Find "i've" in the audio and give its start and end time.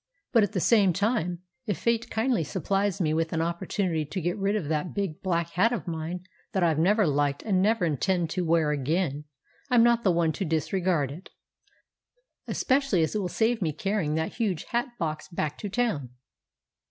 6.63-6.79